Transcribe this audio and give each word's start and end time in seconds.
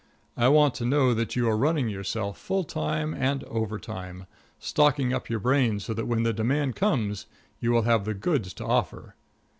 I 0.35 0.47
want 0.47 0.73
to 0.73 0.83
know 0.85 1.13
that 1.13 1.35
you 1.35 1.47
are 1.47 1.55
running 1.55 1.87
yourself 1.87 2.39
full 2.39 2.63
time 2.63 3.13
and 3.13 3.43
overtime, 3.43 4.25
stocking 4.57 5.13
up 5.13 5.29
your 5.29 5.37
brain 5.37 5.79
so 5.79 5.93
that 5.93 6.07
when 6.07 6.23
the 6.23 6.33
demand 6.33 6.75
comes 6.75 7.27
you 7.59 7.71
will 7.71 7.83
have 7.83 8.05
the 8.05 8.15
goods 8.15 8.51
to 8.55 8.65
offer. 8.65 9.13